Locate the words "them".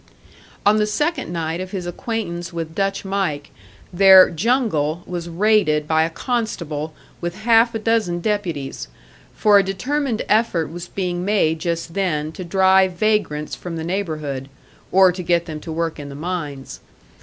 15.45-15.59